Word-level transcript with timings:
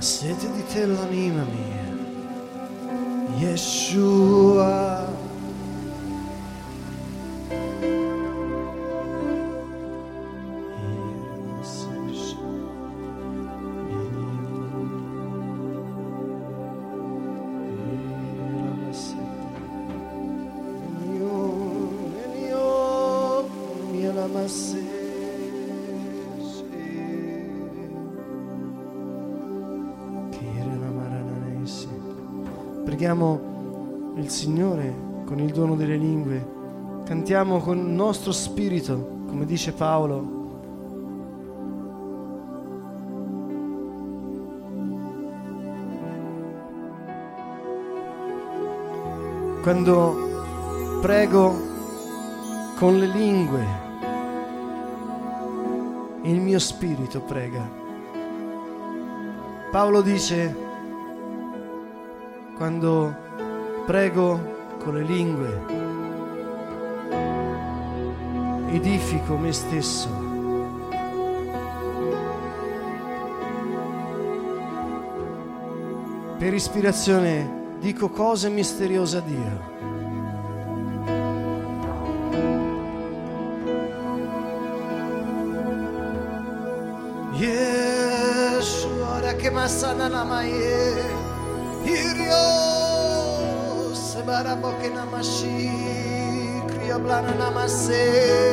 sete 0.00 0.50
di 0.52 0.64
te 0.72 0.86
l'anima 0.86 1.44
mia, 1.44 1.84
Yeshua. 3.38 5.09
Preghiamo 33.10 34.12
il 34.18 34.28
Signore 34.28 34.94
con 35.24 35.40
il 35.40 35.50
dono 35.50 35.74
delle 35.74 35.96
lingue, 35.96 36.46
cantiamo 37.04 37.58
con 37.58 37.76
il 37.76 37.82
nostro 37.82 38.30
spirito, 38.30 39.24
come 39.26 39.44
dice 39.46 39.72
Paolo. 39.72 40.38
Quando 49.60 51.00
prego 51.00 51.52
con 52.78 52.96
le 52.96 53.06
lingue, 53.06 53.64
il 56.22 56.40
mio 56.40 56.60
spirito 56.60 57.20
prega. 57.22 57.68
Paolo 59.72 60.00
dice, 60.00 60.68
quando 62.60 63.16
prego 63.86 64.38
con 64.84 64.94
le 64.96 65.02
lingue, 65.02 65.48
edifico 68.72 69.38
me 69.38 69.50
stesso. 69.50 70.10
Per 76.36 76.52
ispirazione 76.52 77.78
dico 77.80 78.10
cose 78.10 78.50
misteriose 78.50 79.16
a 79.16 79.20
Dio. 79.20 79.68
Yeshua, 87.38 89.18
che 89.38 89.50
masana 89.50 90.08
namaye, 90.08 91.19
Irio, 91.84 92.44
sebarabo 93.94 94.76
che 94.80 94.88
namashi, 94.88 95.70
kriyablana 96.66 97.32
namase. 97.34 98.50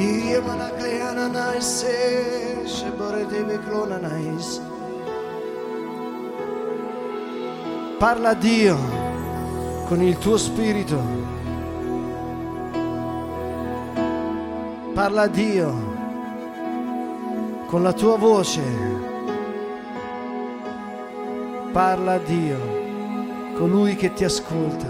Iye 0.00 0.40
manakleana 0.40 1.28
naise, 1.28 2.64
shebore 2.64 3.26
naise. 4.00 4.60
Parla 7.98 8.30
a 8.30 8.34
Dio 8.34 8.78
con 9.86 10.00
il 10.00 10.16
tuo 10.18 10.38
spirito. 10.38 10.98
Parla 14.94 15.22
a 15.22 15.26
Dio 15.26 15.74
con 17.66 17.82
la 17.82 17.92
tua 17.92 18.16
voce. 18.16 19.09
Parla 21.72 22.14
a 22.14 22.18
Dio, 22.18 22.58
colui 23.56 23.94
che 23.94 24.12
ti 24.12 24.24
ascolta. 24.24 24.88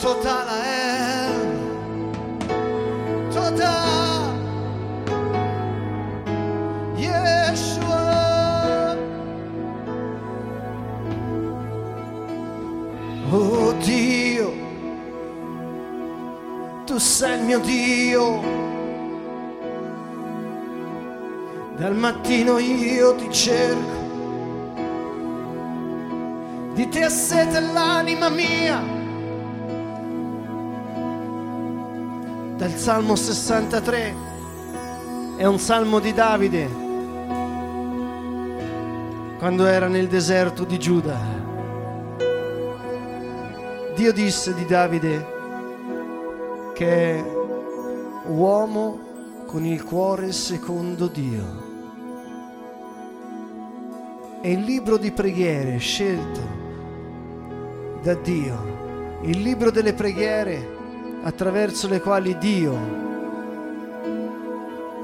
Totala 0.00 0.51
mio 17.42 17.58
Dio 17.58 18.40
Dal 21.76 21.94
mattino 21.94 22.58
io 22.58 23.14
ti 23.16 23.30
cerco 23.30 24.00
Di 26.74 26.88
te 26.88 27.04
assete 27.04 27.60
l'anima 27.60 28.28
mia 28.28 29.00
dal 32.62 32.76
Salmo 32.76 33.16
63. 33.16 34.14
È 35.36 35.44
un 35.44 35.58
salmo 35.58 35.98
di 35.98 36.12
Davide 36.12 36.70
quando 39.36 39.66
era 39.66 39.88
nel 39.88 40.06
deserto 40.06 40.62
di 40.62 40.78
Giuda. 40.78 41.18
Dio 43.96 44.12
disse 44.12 44.54
di 44.54 44.64
Davide 44.64 45.31
che 46.74 47.18
è 47.18 47.24
uomo 48.26 48.98
con 49.46 49.64
il 49.64 49.82
cuore 49.84 50.32
secondo 50.32 51.06
Dio. 51.06 51.70
È 54.40 54.48
il 54.48 54.62
libro 54.62 54.96
di 54.96 55.12
preghiere 55.12 55.78
scelto 55.78 56.40
da 58.02 58.14
Dio, 58.14 59.20
il 59.22 59.40
libro 59.40 59.70
delle 59.70 59.92
preghiere 59.92 60.80
attraverso 61.22 61.88
le 61.88 62.00
quali 62.00 62.36
Dio 62.38 63.00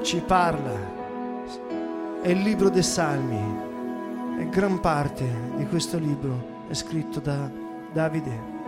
ci 0.01 0.21
parla. 0.25 0.97
È 2.21 2.27
il 2.27 2.41
libro 2.41 2.69
dei 2.69 2.83
Salmi 2.83 3.67
e 4.39 4.49
gran 4.49 4.79
parte 4.79 5.25
di 5.55 5.65
questo 5.67 5.97
libro 5.97 6.57
è 6.67 6.73
scritto 6.73 7.19
da 7.19 7.49
Davide. 7.91 8.58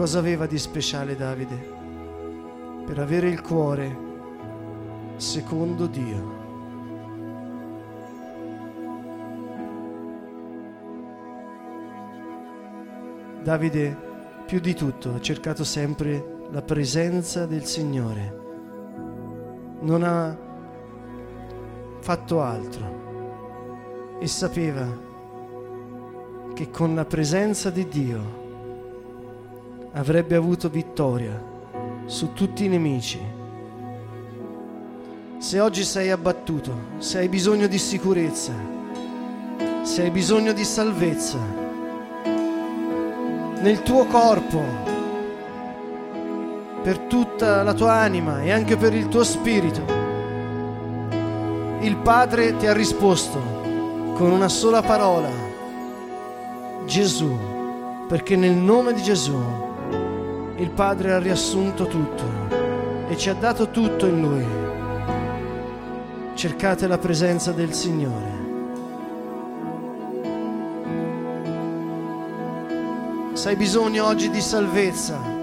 Cosa 0.00 0.18
aveva 0.18 0.46
di 0.46 0.56
speciale 0.56 1.14
Davide? 1.14 1.72
Per 2.86 2.98
avere 2.98 3.28
il 3.28 3.42
cuore 3.42 3.94
secondo 5.16 5.86
Dio. 5.86 6.38
Davide 13.42 13.94
più 14.46 14.58
di 14.58 14.72
tutto 14.72 15.12
ha 15.12 15.20
cercato 15.20 15.64
sempre 15.64 16.46
la 16.50 16.62
presenza 16.62 17.44
del 17.44 17.66
Signore. 17.66 18.38
Non 19.80 20.02
ha 20.02 20.34
fatto 21.98 22.40
altro 22.40 24.18
e 24.18 24.26
sapeva 24.26 24.86
che 26.54 26.70
con 26.70 26.94
la 26.94 27.04
presenza 27.04 27.68
di 27.68 27.86
Dio 27.86 28.39
avrebbe 29.92 30.36
avuto 30.36 30.68
vittoria 30.68 31.42
su 32.06 32.32
tutti 32.32 32.64
i 32.64 32.68
nemici. 32.68 33.20
Se 35.38 35.58
oggi 35.58 35.82
sei 35.84 36.10
abbattuto, 36.10 36.72
se 36.98 37.18
hai 37.18 37.28
bisogno 37.28 37.66
di 37.66 37.78
sicurezza, 37.78 38.52
se 39.82 40.02
hai 40.02 40.10
bisogno 40.10 40.52
di 40.52 40.64
salvezza, 40.64 41.38
nel 43.60 43.82
tuo 43.82 44.04
corpo, 44.04 44.62
per 46.82 46.98
tutta 46.98 47.62
la 47.62 47.74
tua 47.74 47.92
anima 47.92 48.42
e 48.42 48.52
anche 48.52 48.76
per 48.76 48.94
il 48.94 49.08
tuo 49.08 49.24
spirito. 49.24 49.98
Il 51.80 51.96
Padre 51.96 52.56
ti 52.56 52.66
ha 52.66 52.72
risposto 52.72 53.38
con 54.14 54.30
una 54.30 54.48
sola 54.48 54.82
parola, 54.82 55.30
Gesù, 56.86 57.36
perché 58.08 58.36
nel 58.36 58.54
nome 58.54 58.92
di 58.92 59.02
Gesù 59.02 59.68
il 60.60 60.70
Padre 60.70 61.12
ha 61.12 61.18
riassunto 61.18 61.86
tutto 61.86 63.08
e 63.08 63.16
ci 63.16 63.28
ha 63.28 63.34
dato 63.34 63.70
tutto 63.70 64.06
in 64.06 64.20
Lui. 64.20 64.46
Cercate 66.34 66.86
la 66.86 66.98
presenza 66.98 67.50
del 67.52 67.72
Signore. 67.72 68.38
Se 73.32 73.48
hai 73.48 73.56
bisogno 73.56 74.04
oggi 74.04 74.30
di 74.30 74.40
salvezza, 74.40 75.38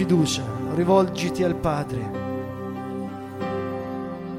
fiducia, 0.00 0.42
rivolgiti 0.74 1.42
al 1.42 1.56
Padre, 1.56 2.10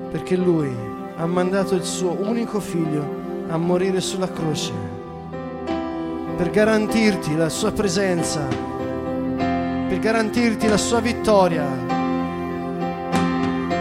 perché 0.10 0.36
Lui 0.36 1.01
ha 1.22 1.28
mandato 1.28 1.76
il 1.76 1.84
suo 1.84 2.18
unico 2.20 2.60
figlio 2.60 3.46
a 3.48 3.56
morire 3.56 4.02
sulla 4.02 4.32
croce 4.32 4.74
per 6.36 6.50
garantirti 6.50 7.36
la 7.36 7.48
sua 7.48 7.72
presenza, 7.72 8.48
per 9.38 10.00
garantirti 10.00 10.68
la 10.68 10.78
sua 10.78 11.00
vittoria, 11.00 11.64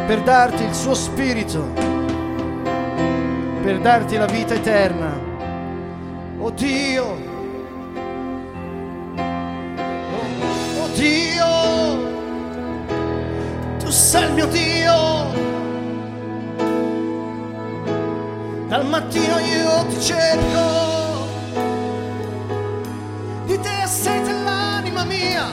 per 0.06 0.20
darti 0.22 0.64
il 0.64 0.74
suo 0.74 0.92
spirito, 0.92 1.64
per 3.62 3.80
darti 3.80 4.18
la 4.18 4.26
vita 4.26 4.52
eterna. 4.52 5.18
Oh 6.40 6.50
Dio, 6.50 7.04
oh, 10.78 10.88
Dio, 10.94 11.46
tu 13.78 13.88
sei 13.88 14.26
il 14.26 14.32
mio 14.34 14.46
Dio. 14.48 15.49
Dal 18.70 18.86
mattino 18.86 19.36
io 19.40 19.84
ti 19.88 20.00
cerco, 20.00 21.26
di 23.44 23.58
te 23.58 23.84
sete 23.84 24.30
l'anima 24.30 25.02
mia. 25.02 25.46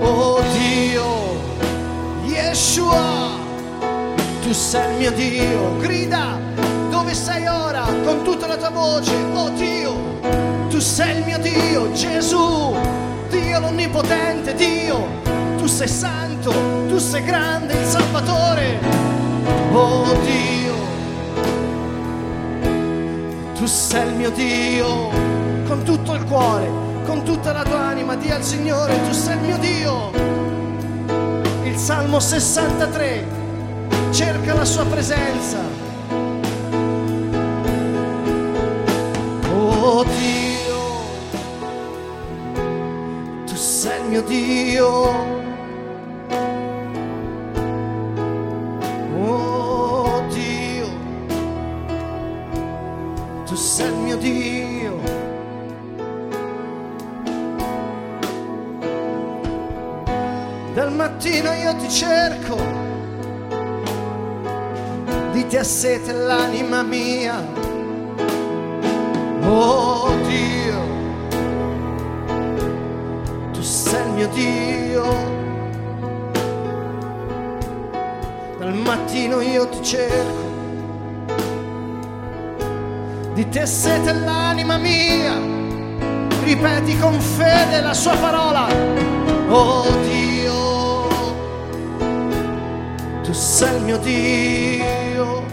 Oh 0.00 0.40
Dio, 0.50 1.04
Yeshua, 2.24 3.32
tu 4.40 4.54
sei 4.54 4.92
il 4.92 4.96
mio 4.96 5.12
Dio, 5.12 5.76
grida 5.76 6.38
dove 6.88 7.12
sei 7.12 7.46
ora 7.46 7.84
con 8.02 8.22
tutta 8.22 8.46
la 8.46 8.56
tua 8.56 8.70
voce. 8.70 9.12
Oh 9.34 9.50
Dio, 9.50 10.20
tu 10.70 10.80
sei 10.80 11.18
il 11.18 11.24
mio 11.26 11.38
Dio, 11.38 11.92
Gesù, 11.92 12.74
Dio 13.28 13.60
l'onnipotente, 13.60 14.54
Dio, 14.54 15.06
sei 15.66 15.88
santo, 15.88 16.50
tu 16.88 16.98
sei 16.98 17.22
grande, 17.22 17.74
il 17.74 17.86
Salvatore. 17.86 18.78
Oh 19.72 20.04
Dio, 20.24 20.74
tu 23.54 23.66
sei 23.66 24.08
il 24.08 24.14
mio 24.14 24.30
Dio, 24.30 25.10
con 25.66 25.82
tutto 25.84 26.14
il 26.14 26.24
cuore, 26.24 26.70
con 27.04 27.22
tutta 27.24 27.52
la 27.52 27.62
tua 27.62 27.80
anima, 27.80 28.14
di 28.16 28.30
al 28.30 28.42
Signore, 28.42 28.94
tu 29.06 29.12
sei 29.12 29.36
il 29.36 29.40
mio 29.42 29.58
Dio. 29.58 30.10
Il 31.64 31.76
Salmo 31.76 32.20
63 32.20 33.24
cerca 34.10 34.54
la 34.54 34.64
sua 34.64 34.84
presenza. 34.84 35.58
Oh 39.52 40.04
Dio, 40.04 40.78
tu 43.46 43.54
sei 43.54 44.00
il 44.00 44.08
mio 44.08 44.22
Dio. 44.22 45.45
Ti 61.76 61.88
cerco, 61.88 62.56
di 65.32 65.46
te 65.46 65.58
ha 65.58 65.64
sete 65.64 66.12
l'anima 66.12 66.82
mia. 66.82 67.44
Oh 69.48 70.14
Dio, 70.26 70.80
tu 73.52 73.62
sei 73.62 74.06
il 74.06 74.12
mio 74.12 74.28
Dio. 74.28 75.34
Dal 78.58 78.74
mattino 78.74 79.40
io 79.40 79.68
ti 79.68 79.82
cerco, 79.82 80.44
di 83.34 83.48
te 83.48 83.64
sete 83.64 84.12
l'anima 84.12 84.76
mia, 84.76 85.38
ripeti 86.42 86.98
con 86.98 87.20
fede 87.20 87.80
la 87.80 87.94
sua 87.94 88.16
parola, 88.16 88.66
oh 89.48 89.84
Dio, 90.02 90.15
sei 93.36 93.76
il 93.76 93.82
mio 93.82 93.98
Dio, 93.98 95.44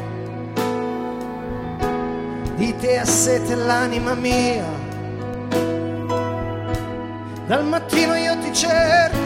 di 2.56 2.74
te 2.78 2.98
ha 2.98 3.06
sete 3.06 3.56
l'anima 3.56 4.14
mia, 4.14 4.66
dal 7.46 7.66
mattino 7.66 8.16
io 8.16 8.38
ti 8.40 8.54
cerco. 8.54 9.18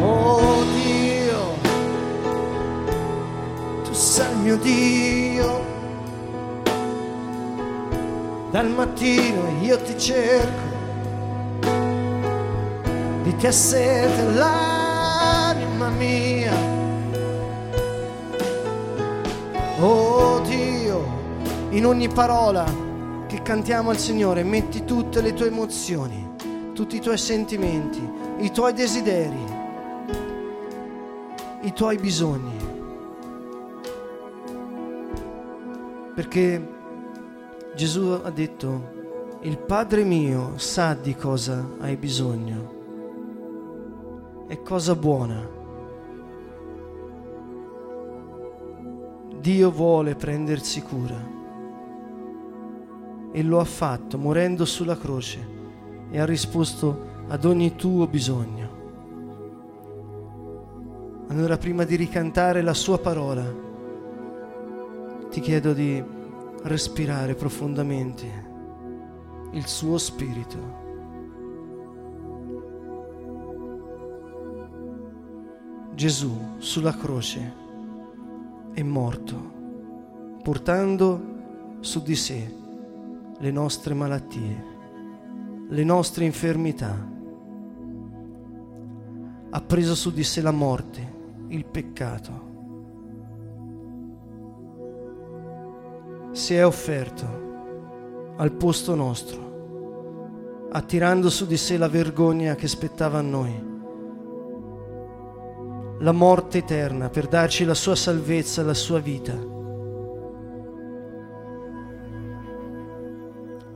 Oh 0.00 0.64
Dio, 0.72 1.58
tu 3.84 3.92
sei 3.92 4.30
il 4.32 4.38
mio 4.38 4.56
Dio. 4.56 5.70
Dal 8.50 8.68
mattino 8.68 9.48
io 9.60 9.80
ti 9.80 9.98
cerco, 9.98 10.61
di 13.36 13.46
ha 13.46 13.52
sete 13.52 14.22
l'anima 14.34 15.88
mia. 15.90 16.52
Oh 19.80 20.40
Dio, 20.40 21.04
in 21.70 21.86
ogni 21.86 22.08
parola 22.08 22.64
che 23.26 23.42
cantiamo 23.42 23.90
al 23.90 23.98
Signore 23.98 24.42
metti 24.42 24.84
tutte 24.84 25.20
le 25.20 25.32
tue 25.32 25.46
emozioni, 25.46 26.34
tutti 26.74 26.96
i 26.96 27.00
tuoi 27.00 27.18
sentimenti, 27.18 28.00
i 28.38 28.50
tuoi 28.50 28.72
desideri 28.72 29.60
i 31.62 31.72
tuoi 31.72 31.96
bisogni. 31.96 32.56
Perché 36.14 36.68
Gesù 37.74 38.20
ha 38.22 38.30
detto, 38.30 39.38
il 39.42 39.58
Padre 39.58 40.04
mio 40.04 40.52
sa 40.56 40.94
di 40.94 41.14
cosa 41.14 41.64
hai 41.78 41.96
bisogno. 41.96 42.81
È 44.52 44.60
cosa 44.60 44.94
buona. 44.94 45.48
Dio 49.40 49.70
vuole 49.70 50.14
prendersi 50.14 50.82
cura. 50.82 51.16
E 53.32 53.42
lo 53.42 53.60
ha 53.60 53.64
fatto 53.64 54.18
morendo 54.18 54.66
sulla 54.66 54.98
croce 54.98 55.38
e 56.10 56.20
ha 56.20 56.26
risposto 56.26 57.24
ad 57.28 57.46
ogni 57.46 57.76
tuo 57.76 58.06
bisogno. 58.06 58.68
Allora 61.28 61.56
prima 61.56 61.84
di 61.84 61.96
ricantare 61.96 62.60
la 62.60 62.74
sua 62.74 62.98
parola, 62.98 63.50
ti 65.30 65.40
chiedo 65.40 65.72
di 65.72 66.04
respirare 66.64 67.34
profondamente 67.34 68.26
il 69.52 69.66
suo 69.66 69.96
spirito. 69.96 70.81
Gesù 76.02 76.56
sulla 76.58 76.96
croce 76.96 77.54
è 78.72 78.82
morto, 78.82 79.52
portando 80.42 81.78
su 81.78 82.02
di 82.02 82.16
sé 82.16 82.52
le 83.38 83.50
nostre 83.52 83.94
malattie, 83.94 84.64
le 85.68 85.84
nostre 85.84 86.24
infermità. 86.24 87.08
Ha 89.50 89.60
preso 89.60 89.94
su 89.94 90.10
di 90.10 90.24
sé 90.24 90.40
la 90.40 90.50
morte, 90.50 91.14
il 91.50 91.64
peccato. 91.66 92.50
Si 96.32 96.54
è 96.54 96.66
offerto 96.66 98.34
al 98.38 98.50
posto 98.50 98.96
nostro, 98.96 100.66
attirando 100.72 101.30
su 101.30 101.46
di 101.46 101.56
sé 101.56 101.76
la 101.76 101.86
vergogna 101.86 102.56
che 102.56 102.66
spettava 102.66 103.18
a 103.18 103.22
noi, 103.22 103.70
la 106.02 106.10
morte 106.10 106.58
eterna 106.58 107.08
per 107.08 107.28
darci 107.28 107.64
la 107.64 107.74
sua 107.74 107.94
salvezza, 107.94 108.64
la 108.64 108.74
sua 108.74 108.98
vita. 108.98 109.38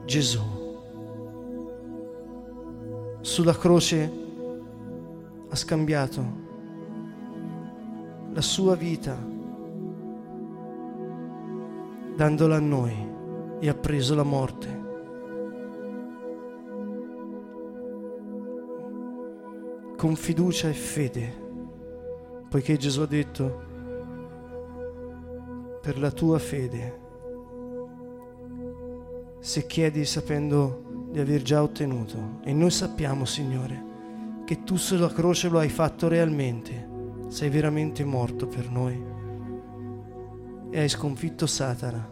Gesù 0.05 0.43
sulla 3.21 3.57
croce 3.57 4.13
ha 5.49 5.55
scambiato 5.55 6.25
la 8.33 8.41
sua 8.41 8.75
vita 8.75 9.17
dandola 12.17 12.57
a 12.57 12.61
noi 12.61 13.09
e 13.61 13.69
ha 13.69 13.75
preso 13.75 14.17
la 14.17 14.25
morte. 14.25 14.85
Con 19.97 20.15
fiducia 20.17 20.69
e 20.69 20.73
fede, 20.73 21.46
poiché 22.57 22.79
Gesù 22.79 23.03
ha 23.03 23.07
detto, 23.07 23.65
per 25.83 25.99
la 25.99 26.11
tua 26.11 26.39
fede 26.39 27.01
se 29.41 29.67
chiedi 29.67 30.07
sapendo 30.07 31.11
di 31.11 31.21
aver 31.21 31.43
già 31.43 31.63
ottenuto. 31.63 32.41
E 32.45 32.55
noi 32.55 32.71
sappiamo, 32.71 33.27
Signore, 33.27 34.41
che 34.47 34.65
tu 34.65 34.77
sulla 34.77 35.13
croce 35.13 35.51
lo 35.51 35.59
hai 35.59 35.69
fatto 35.69 36.09
realmente. 36.09 36.89
Sei 37.29 37.51
veramente 37.51 38.07
morto 38.07 38.47
per 38.47 38.71
noi 38.71 39.05
e 40.71 40.81
hai 40.81 40.89
sconfitto 40.89 41.47
Satana. 41.47 42.09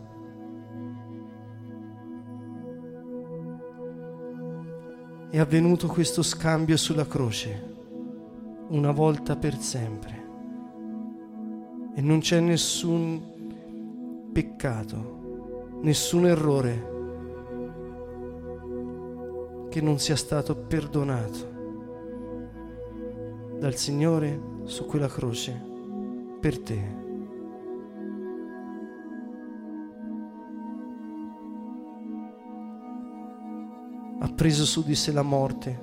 È 5.31 5.39
avvenuto 5.39 5.87
questo 5.87 6.23
scambio 6.23 6.77
sulla 6.77 7.07
croce, 7.07 7.77
una 8.69 8.91
volta 8.91 9.37
per 9.37 9.57
sempre. 9.57 10.24
E 11.97 12.01
non 12.01 12.19
c'è 12.19 12.41
nessun 12.41 14.31
peccato, 14.33 15.79
nessun 15.83 16.27
errore 16.27 16.93
che 19.69 19.81
non 19.81 19.99
sia 19.99 20.17
stato 20.17 20.57
perdonato 20.57 21.53
dal 23.59 23.77
Signore 23.77 24.41
su 24.65 24.87
quella 24.87 25.09
croce 25.09 25.53
per 26.41 26.59
te. 26.59 27.03
Ha 34.19 34.33
preso 34.35 34.65
su 34.65 34.83
di 34.85 34.95
sé 34.95 35.13
la 35.13 35.23
morte 35.23 35.83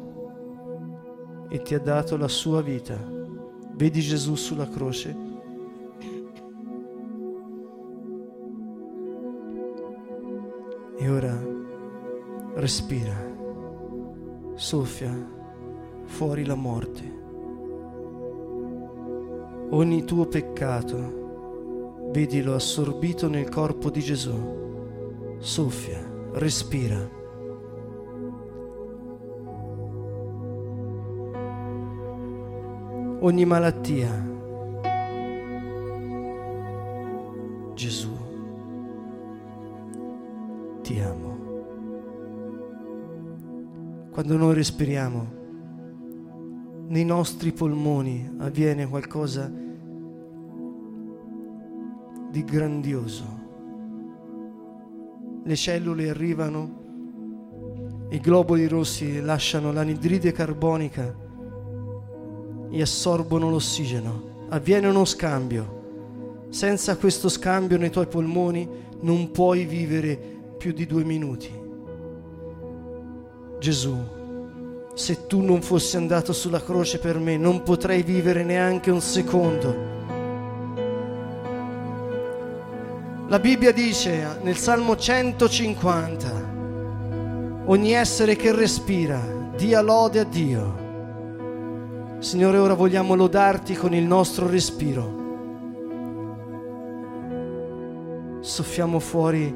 e 1.50 1.62
ti 1.62 1.74
ha 1.74 1.80
dato 1.80 2.18
la 2.18 2.27
sua 2.27 2.62
vita. 2.62 2.96
Vedi 3.74 4.01
Gesù 4.01 4.36
sulla 4.36 4.68
croce? 4.68 5.21
Respira 12.62 13.18
soffia 14.53 15.12
fuori 16.03 16.46
la 16.46 16.53
morte. 16.53 17.20
Ogni 19.72 20.03
tuo 20.03 20.27
peccato, 20.27 22.10
vedilo 22.12 22.53
assorbito 22.53 23.27
nel 23.27 23.50
corpo 23.50 23.89
di 23.89 24.01
Gesù. 24.01 25.39
Soffia, 25.39 26.08
respira. 26.34 27.10
Ogni 33.22 33.46
malattia, 33.46 34.30
Gesù, 37.74 38.11
Quando 44.24 44.38
noi 44.38 44.54
respiriamo, 44.54 45.28
nei 46.90 47.04
nostri 47.04 47.51
polmoni 47.51 48.36
avviene 48.38 48.88
qualcosa 48.88 49.51
di 52.30 52.44
grandioso. 52.44 53.24
Le 55.44 55.56
cellule 55.56 56.10
arrivano, 56.12 58.06
i 58.12 58.20
globuli 58.20 58.68
rossi 58.68 59.22
lasciano 59.22 59.72
l'anidride 59.72 60.32
carbonica 60.32 61.16
e 62.70 62.80
assorbono 62.80 63.50
l'ossigeno. 63.50 64.46
Avviene 64.50 64.86
uno 64.86 65.04
scambio. 65.04 66.46
Senza 66.50 66.96
questo 66.96 67.28
scambio 67.28 67.80
nei 67.80 67.90
tuoi 67.90 68.06
polmoni 68.06 68.70
non 69.00 69.32
puoi 69.32 69.66
vivere 69.66 70.16
più 70.60 70.74
di 70.74 70.86
due 70.86 71.04
minuti. 71.04 71.61
Gesù, 73.62 73.96
se 74.96 75.27
tu 75.27 75.39
non 75.39 75.62
fossi 75.62 75.96
andato 75.96 76.34
sulla 76.34 76.63
croce 76.63 76.98
per 76.98 77.20
me, 77.20 77.38
non 77.38 77.62
potrei 77.62 78.01
vivere 78.01 78.44
neanche 78.44 78.89
un 78.89 79.01
secondo. 79.01 79.75
La 83.27 83.38
Bibbia 83.38 83.72
dice 83.72 84.39
nel 84.41 84.58
Salmo 84.58 84.96
150, 84.96 87.63
ogni 87.65 87.91
essere 87.91 88.36
che 88.36 88.51
respira, 88.51 89.22
dia 89.56 89.82
lode 89.82 90.22
a 90.22 90.24
Dio. 90.24 90.80
Signore, 92.18 92.58
ora 92.58 92.74
vogliamo 92.74 93.13
lodarti 93.13 93.75
con 93.75 93.94
il 93.94 94.06
nostro 94.06 94.48
respiro. 94.48 95.20
Soffiamo 98.39 98.98
fuori 98.98 99.56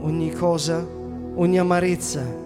ogni 0.00 0.32
cosa 0.32 1.02
ogni 1.34 1.58
amarezza. 1.58 2.42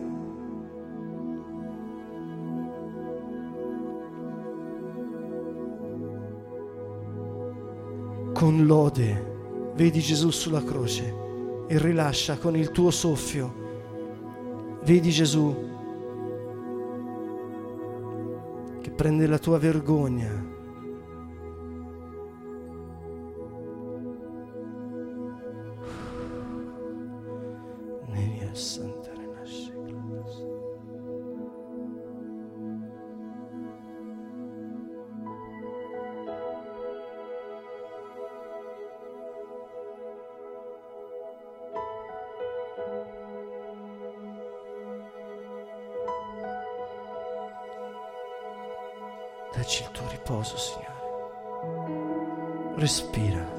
Con 8.32 8.66
lode 8.66 9.72
vedi 9.74 10.00
Gesù 10.00 10.30
sulla 10.30 10.62
croce 10.62 11.14
e 11.66 11.78
rilascia 11.78 12.38
con 12.38 12.56
il 12.56 12.70
tuo 12.70 12.90
soffio. 12.90 13.66
Vedi 14.84 15.10
Gesù 15.10 15.66
che 18.80 18.90
prende 18.90 19.26
la 19.26 19.38
tua 19.38 19.58
vergogna 19.58 20.57
Dacci 49.52 49.82
il 49.82 49.90
tuo 49.90 50.08
riposo, 50.08 50.56
Signore. 50.56 50.96
Respira. 52.76 53.57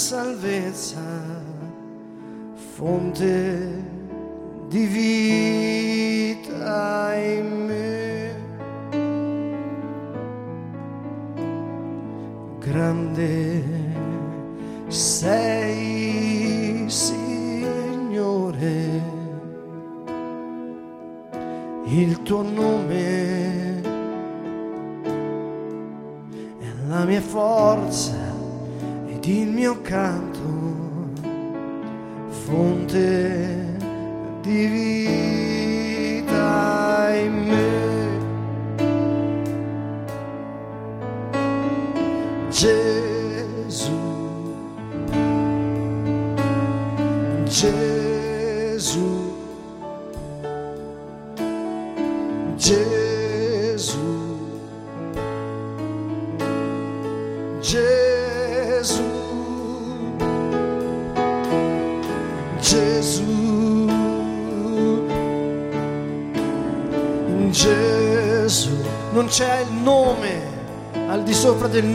Salvezza, 0.00 0.98
fonte 2.54 3.84
di 4.68 4.86
vita 4.86 6.44
in 7.16 7.66
me. 7.66 8.34
Grande 12.60 13.62
sei, 14.88 16.86
Signore, 16.88 17.98
il 21.84 22.22
tuo 22.22 22.40
nome 22.42 23.82
la 26.88 27.04
mia 27.04 27.20
forza 27.20 28.29
ed 29.20 29.26
il 29.26 29.48
mio 29.48 29.82
canto, 29.82 30.38
fonte 32.28 33.76
di 34.40 34.66
vita 36.24 36.34
in 37.14 37.32
me. 37.46 37.69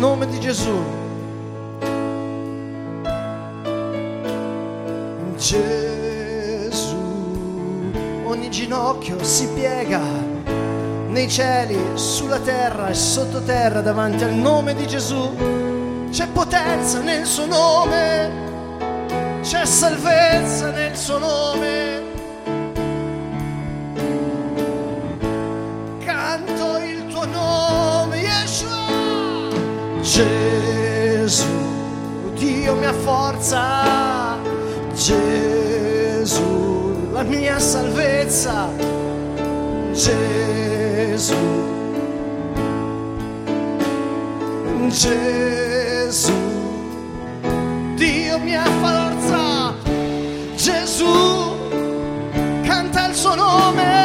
Nome 0.05 0.27
di 0.27 0.39
Gesù. 0.39 0.83
Gesù, 5.35 6.95
ogni 8.25 8.51
ginocchio 8.51 9.23
si 9.23 9.47
piega 9.47 9.99
nei 11.07 11.27
cieli, 11.27 11.75
sulla 11.95 12.37
terra 12.37 12.89
e 12.89 12.93
sottoterra 12.93 13.81
davanti 13.81 14.23
al 14.23 14.33
nome 14.33 14.75
di 14.75 14.85
Gesù. 14.85 15.33
C'è 16.11 16.27
potenza 16.27 16.99
nel 16.99 17.25
suo 17.25 17.47
nome, 17.47 18.29
c'è 19.41 19.65
salvezza 19.65 20.69
nel 20.69 20.95
suo 20.95 21.17
nome. 21.17 22.14
Gesù, 30.15 31.43
Dio 32.35 32.75
mia 32.75 32.93
forza, 32.93 34.37
Gesù, 34.93 36.41
la 37.11 37.23
mia 37.23 37.59
salvezza, 37.59 38.69
Gesù, 39.91 41.35
Gesù, 44.87 46.33
Dio 47.95 48.39
mia 48.39 48.63
forza, 48.79 49.73
Gesù, 50.55 51.57
canta 52.63 53.07
il 53.07 53.13
suo 53.15 53.35
nome. 53.35 54.04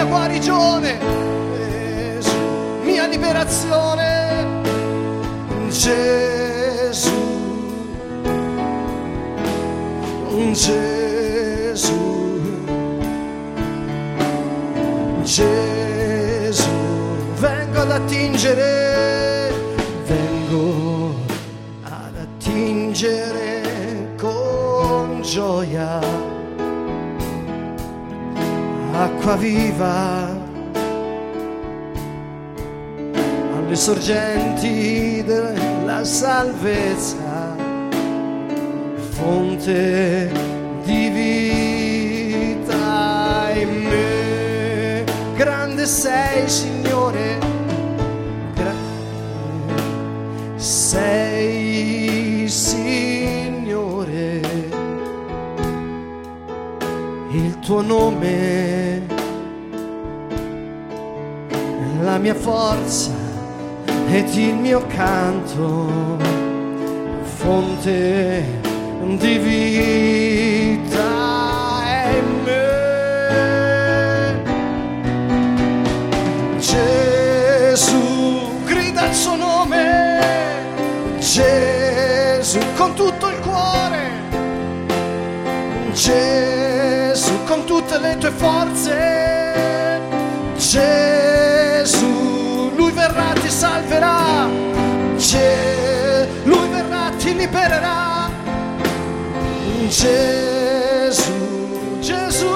Mia 0.00 0.08
guarigione, 0.08 0.98
Gesù, 1.58 2.36
mia 2.84 3.06
liberazione, 3.06 4.46
Gesù, 5.68 7.10
Gesù, 10.52 11.92
Gesù, 15.22 16.70
vengo 17.34 17.80
ad 17.80 17.90
attingere, 17.90 19.52
vengo 20.06 21.14
ad 21.82 22.16
attingere 22.16 24.14
con 24.16 25.20
gioia 25.20 26.29
acqua 29.02 29.36
viva. 29.36 30.28
Alle 33.56 33.76
sorgenti 33.76 35.22
della 35.24 36.04
salvezza 36.04 37.56
fonte 39.10 40.30
di 40.84 41.08
vita 42.48 42.78
in 43.54 43.84
me. 43.88 45.04
Grande 45.34 45.86
sei 45.86 46.48
signore 46.48 47.49
tuo 57.60 57.82
nome, 57.82 59.06
è 61.48 62.02
la 62.02 62.18
mia 62.18 62.34
forza 62.34 63.10
ed 64.08 64.34
il 64.34 64.54
mio 64.54 64.84
canto, 64.86 66.18
fonte 67.22 68.44
di 69.18 69.38
vita 69.38 71.02
in 72.14 72.42
me. 72.44 72.58
Gesù, 76.58 77.94
grida 78.64 79.06
il 79.06 79.14
suo 79.14 79.36
nome, 79.36 80.18
Gesù 81.18 82.58
con 82.76 82.94
tutto 82.94 83.28
il 83.28 83.38
cuore, 83.40 84.10
Gesù 85.92 86.99
con 87.50 87.64
tutte 87.64 87.98
le 87.98 88.16
tue 88.16 88.30
forze, 88.30 90.00
Gesù, 90.56 92.06
lui 92.76 92.92
verrà, 92.92 93.32
ti 93.40 93.50
salverà, 93.50 94.48
Ce- 95.16 96.28
lui 96.44 96.68
verrà, 96.68 97.10
ti 97.18 97.34
libererà, 97.34 98.30
Gesù, 99.88 101.32
Gesù, 101.98 102.54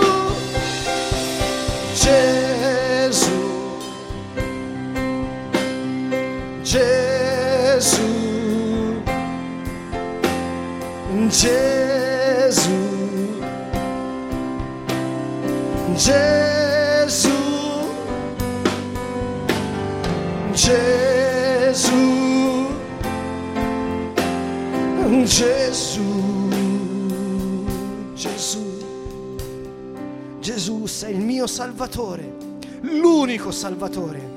Gesù. 1.93 3.33
Gesù, 6.63 8.13
Gesù, 11.27 11.84
Gesù, 16.05 17.31
Gesù, 20.53 21.87
Gesù, 25.25 26.03
Gesù, 28.13 28.85
Gesù 30.41 30.85
sei 30.85 31.15
il 31.15 31.21
mio 31.21 31.47
Salvatore, 31.47 32.37
l'unico 32.83 33.51
Salvatore 33.51 34.33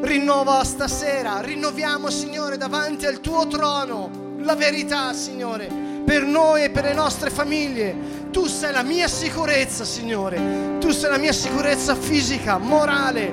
rinnova 0.00 0.64
stasera, 0.64 1.42
rinnoviamo 1.42 2.08
Signore 2.08 2.56
davanti 2.56 3.04
al 3.04 3.20
tuo 3.20 3.46
trono 3.46 4.38
la 4.38 4.54
verità 4.54 5.12
Signore 5.12 5.86
per 6.06 6.22
noi 6.22 6.62
e 6.62 6.70
per 6.70 6.84
le 6.84 6.94
nostre 6.94 7.30
famiglie. 7.30 8.15
Tu 8.36 8.44
sei 8.48 8.70
la 8.70 8.82
mia 8.82 9.08
sicurezza 9.08 9.82
Signore, 9.82 10.76
tu 10.78 10.90
sei 10.90 11.08
la 11.08 11.16
mia 11.16 11.32
sicurezza 11.32 11.94
fisica, 11.94 12.58
morale. 12.58 13.32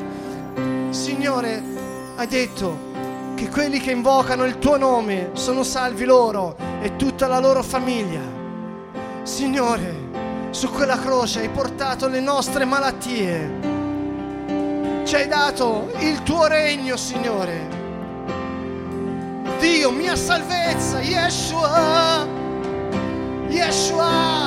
Signore, 0.91 1.61
hai 2.15 2.25
detto 2.27 2.77
che 3.35 3.49
quelli 3.49 3.81
che 3.81 3.91
invocano 3.91 4.45
il 4.45 4.59
tuo 4.59 4.77
nome 4.77 5.31
sono 5.33 5.63
salvi 5.63 6.05
loro 6.05 6.55
e 6.81 6.95
tutta 6.95 7.27
la 7.27 7.39
loro 7.39 7.61
famiglia. 7.63 8.21
Signore, 9.23 9.93
su 10.51 10.71
quella 10.71 10.97
croce 10.97 11.41
hai 11.41 11.49
portato 11.49 12.07
le 12.07 12.21
nostre 12.21 12.63
malattie 12.63 13.71
ci 15.03 15.15
hai 15.15 15.27
dato 15.27 15.91
il 15.99 16.23
tuo 16.23 16.47
regno, 16.47 16.95
Signore. 16.95 17.67
Dio, 19.59 19.91
mia 19.91 20.15
salvezza, 20.15 21.01
Yeshua, 21.01 22.25
Yeshua. 23.49 24.42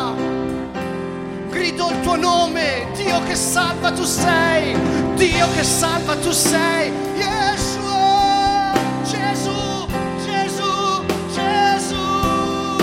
Grido 1.66 1.90
il 1.90 2.00
tuo 2.00 2.14
nome, 2.14 2.86
Dio 2.94 3.20
che 3.24 3.34
salva 3.34 3.90
tu 3.90 4.04
sei, 4.04 4.78
Dio 5.16 5.48
che 5.52 5.64
salva 5.64 6.14
tu 6.14 6.30
sei, 6.30 6.92
Yeshua, 7.16 8.72
Gesù, 9.02 9.88
Gesù, 10.24 11.04
Gesù. 11.34 12.76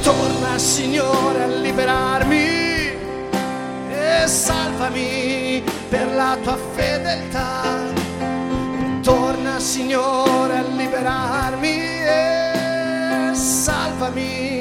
Torna, 0.00 0.56
Signore, 0.56 1.42
a 1.42 1.46
liberarmi 1.48 2.46
e 3.90 4.22
salvami 4.24 5.62
per 5.90 6.06
la 6.14 6.34
tua 6.42 6.56
fedeltà. 6.56 7.92
Torna, 9.02 9.60
Signore, 9.60 10.56
a 10.56 10.62
liberarmi 10.62 11.76
e 12.06 13.30
salvami 13.34 14.57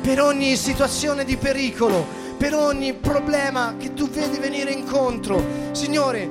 per 0.00 0.20
ogni 0.20 0.56
situazione 0.56 1.24
di 1.24 1.36
pericolo, 1.36 2.06
per 2.36 2.54
ogni 2.54 2.94
problema 2.94 3.74
che 3.78 3.92
tu 3.92 4.08
vedi 4.08 4.38
venire 4.38 4.72
incontro. 4.72 5.44
Signore, 5.72 6.26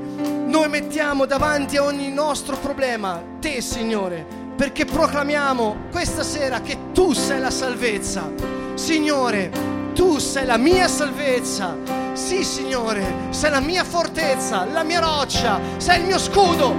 noi 0.48 0.68
mettiamo 0.70 1.26
davanti 1.26 1.78
a 1.78 1.84
ogni 1.84 2.12
nostro 2.12 2.58
problema 2.58 3.22
te, 3.40 3.62
Signore, 3.62 4.26
perché 4.56 4.86
proclamiamo 4.86 5.88
questa 5.92 6.24
sera 6.24 6.62
che 6.62 6.78
tu 6.94 7.14
sei 7.14 7.40
la 7.40 7.52
salvezza. 7.52 8.32
Signore, 8.74 9.52
tu 9.94 10.18
sei 10.18 10.46
la 10.46 10.58
mia 10.58 10.88
salvezza. 10.88 11.76
Sì, 12.14 12.44
Signore, 12.44 13.28
sei 13.30 13.52
la 13.52 13.60
mia 13.60 13.84
fortezza, 13.84 14.66
la 14.66 14.84
mia 14.84 15.00
roccia, 15.00 15.60
sei 15.78 16.00
il 16.00 16.06
mio 16.08 16.18
scudo, 16.18 16.74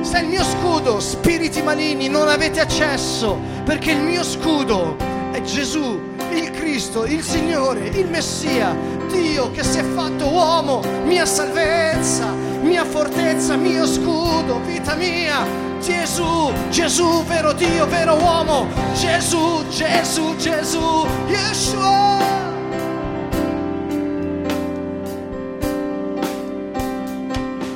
sei 0.00 0.24
il 0.24 0.28
mio 0.28 0.42
scudo. 0.42 0.98
Spiriti 0.98 1.62
maligni, 1.62 2.08
non 2.08 2.28
avete 2.28 2.60
accesso, 2.60 3.38
perché 3.64 3.92
il 3.92 4.00
mio 4.00 4.24
scudo 4.24 4.96
è 5.30 5.40
Gesù, 5.42 6.11
il 6.32 6.50
Cristo, 6.50 7.04
il 7.04 7.22
Signore, 7.22 7.88
il 7.88 8.08
Messia, 8.08 8.76
Dio 9.08 9.50
che 9.50 9.62
si 9.62 9.78
è 9.78 9.82
fatto 9.82 10.28
uomo, 10.28 10.82
mia 11.04 11.26
salvezza, 11.26 12.26
mia 12.62 12.84
fortezza, 12.84 13.56
mio 13.56 13.86
scudo, 13.86 14.60
vita 14.64 14.94
mia. 14.94 15.70
Gesù, 15.80 16.52
Gesù, 16.70 17.24
vero 17.24 17.52
Dio, 17.52 17.86
vero 17.88 18.14
uomo. 18.14 18.66
Gesù, 18.94 19.66
Gesù, 19.68 20.36
Gesù, 20.36 21.06
Yeshua. 21.26 22.20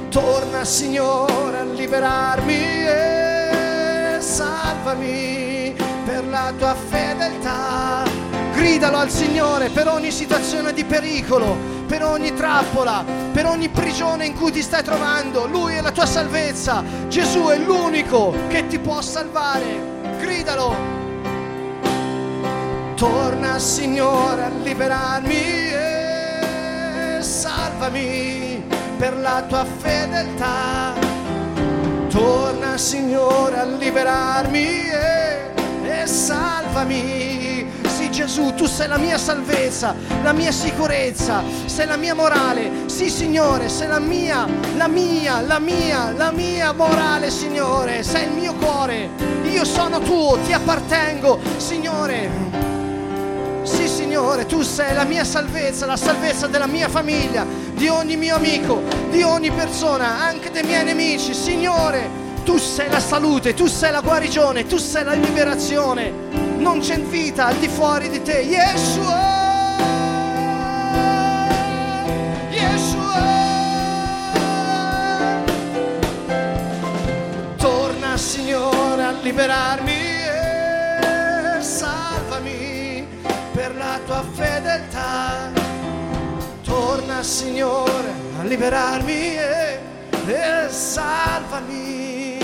Torna 0.08 0.64
Signore 0.64 1.58
a 1.58 1.64
liberarmi 1.64 2.54
e 2.54 4.16
salvami 4.20 5.74
per 6.04 6.26
la 6.28 6.52
tua 6.56 6.74
fedeltà. 6.74 8.05
Gridalo 8.56 8.96
al 8.96 9.10
Signore 9.10 9.68
per 9.68 9.86
ogni 9.86 10.10
situazione 10.10 10.72
di 10.72 10.82
pericolo, 10.82 11.58
per 11.86 12.02
ogni 12.02 12.32
trappola, 12.32 13.04
per 13.30 13.44
ogni 13.44 13.68
prigione 13.68 14.24
in 14.24 14.34
cui 14.34 14.50
ti 14.50 14.62
stai 14.62 14.82
trovando. 14.82 15.46
Lui 15.46 15.74
è 15.74 15.82
la 15.82 15.90
tua 15.90 16.06
salvezza. 16.06 16.82
Gesù 17.06 17.48
è 17.48 17.58
l'unico 17.58 18.34
che 18.48 18.66
ti 18.66 18.78
può 18.78 19.02
salvare. 19.02 20.16
Gridalo. 20.18 20.74
Torna 22.94 23.58
Signore 23.58 24.44
a 24.44 24.50
liberarmi 24.62 25.34
e 25.34 27.18
salvami 27.20 28.64
per 28.96 29.18
la 29.18 29.44
tua 29.46 29.66
fedeltà. 29.66 30.94
Torna 32.08 32.78
Signore 32.78 33.58
a 33.58 33.64
liberarmi 33.64 34.88
e, 34.88 35.52
e 35.84 36.06
salvami. 36.06 37.55
Sì 38.06 38.12
Gesù, 38.12 38.54
tu 38.54 38.66
sei 38.66 38.86
la 38.86 38.98
mia 38.98 39.18
salvezza, 39.18 39.92
la 40.22 40.32
mia 40.32 40.52
sicurezza, 40.52 41.42
sei 41.64 41.88
la 41.88 41.96
mia 41.96 42.14
morale. 42.14 42.70
Sì 42.86 43.10
Signore, 43.10 43.68
sei 43.68 43.88
la 43.88 43.98
mia, 43.98 44.46
la 44.76 44.86
mia, 44.86 45.40
la 45.40 45.58
mia, 45.58 46.12
la 46.12 46.30
mia 46.30 46.70
morale 46.70 47.32
Signore. 47.32 48.04
Sei 48.04 48.26
il 48.26 48.30
mio 48.30 48.54
cuore. 48.54 49.08
Io 49.50 49.64
sono 49.64 49.98
tuo, 49.98 50.38
ti 50.44 50.52
appartengo 50.52 51.40
Signore. 51.56 52.30
Sì, 53.64 53.88
Signore, 53.88 54.46
tu 54.46 54.62
sei 54.62 54.94
la 54.94 55.02
mia 55.02 55.24
salvezza, 55.24 55.84
la 55.84 55.96
salvezza 55.96 56.46
della 56.46 56.68
mia 56.68 56.88
famiglia, 56.88 57.44
di 57.74 57.88
ogni 57.88 58.16
mio 58.16 58.36
amico, 58.36 58.82
di 59.10 59.22
ogni 59.22 59.50
persona, 59.50 60.20
anche 60.20 60.52
dei 60.52 60.62
miei 60.62 60.84
nemici. 60.84 61.34
Signore, 61.34 62.08
tu 62.44 62.56
sei 62.56 62.88
la 62.88 63.00
salute, 63.00 63.52
tu 63.54 63.66
sei 63.66 63.90
la 63.90 64.00
guarigione, 64.00 64.64
tu 64.64 64.76
sei 64.76 65.02
la 65.02 65.14
liberazione. 65.14 66.45
Non 66.58 66.80
c'è 66.80 67.00
vita 67.00 67.46
al 67.46 67.56
di 67.56 67.68
fuori 67.68 68.08
di 68.08 68.22
te. 68.22 68.40
Yeshua! 68.40 69.34
Yeshua! 72.50 73.36
Signore, 78.16 79.02
a 79.02 79.10
liberarmi 79.20 79.92
e 79.92 81.60
salvami 81.60 83.06
per 83.52 83.76
la 83.76 84.00
tua 84.06 84.24
fedeltà. 84.32 85.52
Torna, 86.64 87.22
Signore, 87.22 88.10
a 88.38 88.42
liberarmi 88.42 89.36
e, 89.36 89.78
e 90.26 90.68
salvami. 90.70 92.38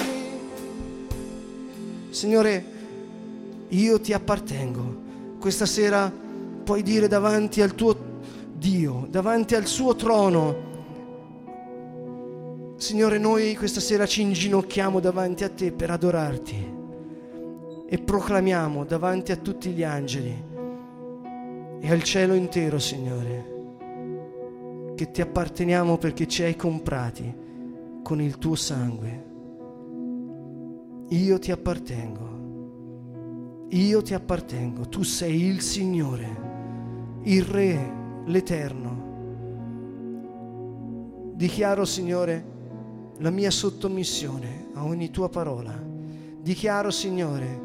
Signore, 2.10 2.71
io 3.72 4.00
ti 4.00 4.12
appartengo. 4.12 5.00
Questa 5.38 5.66
sera 5.66 6.10
puoi 6.64 6.82
dire 6.82 7.08
davanti 7.08 7.60
al 7.60 7.74
tuo 7.74 8.10
Dio, 8.54 9.06
davanti 9.10 9.54
al 9.54 9.66
suo 9.66 9.94
trono, 9.94 10.70
Signore, 12.82 13.16
noi 13.16 13.54
questa 13.54 13.78
sera 13.78 14.06
ci 14.06 14.22
inginocchiamo 14.22 14.98
davanti 14.98 15.44
a 15.44 15.48
te 15.48 15.70
per 15.70 15.92
adorarti 15.92 16.74
e 17.86 17.98
proclamiamo 17.98 18.84
davanti 18.84 19.30
a 19.30 19.36
tutti 19.36 19.70
gli 19.70 19.84
angeli 19.84 20.44
e 21.78 21.88
al 21.88 22.02
cielo 22.02 22.34
intero, 22.34 22.80
Signore, 22.80 23.44
che 24.96 25.12
ti 25.12 25.20
apparteniamo 25.20 25.96
perché 25.96 26.26
ci 26.26 26.42
hai 26.42 26.56
comprati 26.56 27.32
con 28.02 28.20
il 28.20 28.36
tuo 28.38 28.56
sangue. 28.56 29.24
Io 31.10 31.38
ti 31.38 31.52
appartengo. 31.52 32.31
Io 33.74 34.02
ti 34.02 34.12
appartengo, 34.12 34.86
tu 34.86 35.02
sei 35.02 35.44
il 35.44 35.62
Signore, 35.62 37.20
il 37.22 37.42
Re, 37.42 37.92
l'Eterno. 38.26 39.10
Dichiaro, 41.34 41.86
Signore, 41.86 42.44
la 43.18 43.30
mia 43.30 43.50
sottomissione 43.50 44.68
a 44.74 44.84
ogni 44.84 45.10
tua 45.10 45.30
parola. 45.30 45.72
Dichiaro, 46.38 46.90
Signore, 46.90 47.60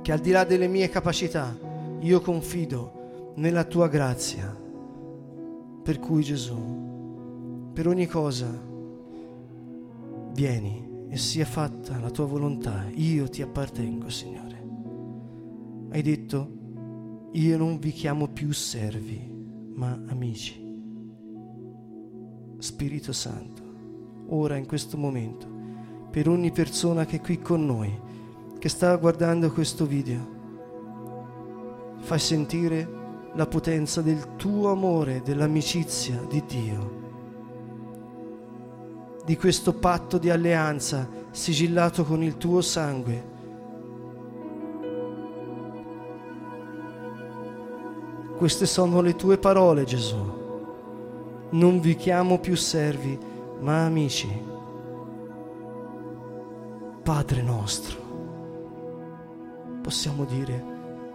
che 0.00 0.10
al 0.10 0.20
di 0.20 0.30
là 0.30 0.44
delle 0.44 0.68
mie 0.68 0.88
capacità, 0.88 1.54
io 2.00 2.20
confido 2.22 3.32
nella 3.34 3.64
tua 3.64 3.88
grazia. 3.88 4.56
Per 5.82 5.98
cui 5.98 6.22
Gesù, 6.22 7.70
per 7.74 7.88
ogni 7.88 8.06
cosa, 8.06 8.48
vieni 10.32 11.06
e 11.10 11.16
sia 11.18 11.44
fatta 11.44 11.98
la 12.00 12.08
tua 12.08 12.24
volontà. 12.24 12.86
Io 12.94 13.28
ti 13.28 13.42
appartengo, 13.42 14.08
Signore. 14.08 14.57
Hai 15.90 16.02
detto, 16.02 17.30
io 17.32 17.56
non 17.56 17.78
vi 17.78 17.92
chiamo 17.92 18.28
più 18.28 18.52
servi, 18.52 19.18
ma 19.74 19.98
amici. 20.08 20.66
Spirito 22.58 23.12
Santo, 23.14 23.62
ora 24.28 24.56
in 24.56 24.66
questo 24.66 24.98
momento, 24.98 25.46
per 26.10 26.28
ogni 26.28 26.50
persona 26.52 27.06
che 27.06 27.16
è 27.16 27.20
qui 27.22 27.38
con 27.40 27.64
noi, 27.64 27.90
che 28.58 28.68
sta 28.68 28.94
guardando 28.96 29.50
questo 29.50 29.86
video, 29.86 30.36
fai 32.00 32.18
sentire 32.18 32.96
la 33.34 33.46
potenza 33.46 34.02
del 34.02 34.36
tuo 34.36 34.70
amore, 34.70 35.22
dell'amicizia 35.24 36.20
di 36.28 36.42
Dio, 36.46 36.96
di 39.24 39.36
questo 39.36 39.72
patto 39.72 40.18
di 40.18 40.28
alleanza 40.28 41.08
sigillato 41.30 42.04
con 42.04 42.22
il 42.22 42.36
tuo 42.36 42.60
sangue. 42.60 43.36
Queste 48.38 48.66
sono 48.66 49.00
le 49.00 49.16
tue 49.16 49.36
parole, 49.36 49.82
Gesù. 49.82 50.16
Non 51.50 51.80
vi 51.80 51.96
chiamo 51.96 52.38
più 52.38 52.54
servi, 52.54 53.18
ma 53.58 53.84
amici. 53.84 54.28
Padre 57.02 57.42
nostro. 57.42 57.96
Possiamo 59.82 60.24
dire 60.24 60.64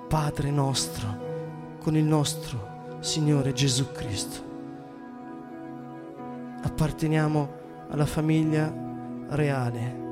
Padre 0.10 0.52
nostro 0.52 1.08
con 1.80 1.96
il 1.96 2.04
nostro 2.04 2.98
Signore 3.00 3.54
Gesù 3.54 3.94
Cristo. 3.94 4.42
Apparteniamo 6.62 7.50
alla 7.88 8.06
famiglia 8.06 8.70
reale. 9.30 10.03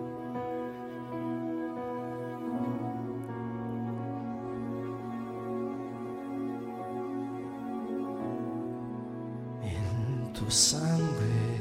Sangue, 10.51 11.59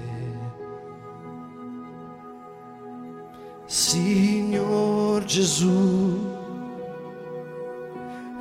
Signor 3.66 5.24
Gesù, 5.24 6.38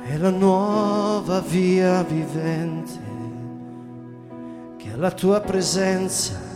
è 0.02 0.16
la 0.16 0.30
nuova 0.30 1.40
via 1.40 2.02
vivente 2.02 2.98
che 4.76 4.92
alla 4.92 5.12
tua 5.12 5.40
presenza 5.40 6.48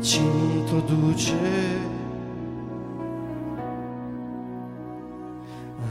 ci 0.00 0.20
introduce. 0.20 1.80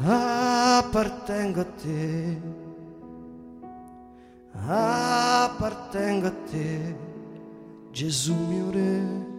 Appartengo 0.04 1.62
a 1.62 1.66
te, 1.66 2.42
appartengo 5.62 6.26
a 6.26 6.32
te, 6.50 6.96
Gesù 7.92 8.34
mio 8.34 8.72
Re. 8.72 9.30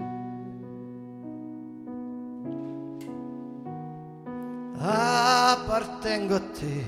appartengo 4.78 6.36
a 6.36 6.40
te. 6.40 6.86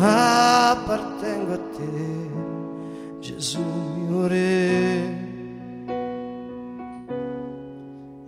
appartengo 0.00 1.52
a 1.52 1.58
te, 1.76 2.30
Gesù 3.20 3.60
mio 3.60 4.26
Re. 4.26 5.22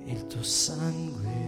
Il 0.04 0.26
tuo 0.26 0.42
sangue, 0.42 1.38